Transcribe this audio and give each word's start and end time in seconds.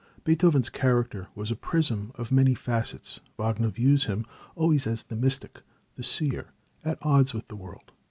Beethoven's 0.23 0.71
character 0.71 1.27
was 1.35 1.51
a 1.51 1.55
prism 1.55 2.11
of 2.15 2.31
many 2.31 2.55
facets. 2.55 3.19
Wagner 3.37 3.69
views 3.69 4.05
him 4.05 4.25
always 4.55 4.87
as 4.87 5.03
the 5.03 5.15
mystic, 5.15 5.61
the 5.95 6.01
seer, 6.01 6.47
at 6.83 6.97
odds 7.03 7.35
with 7.35 7.47
the 7.49 7.55
world. 7.55 7.91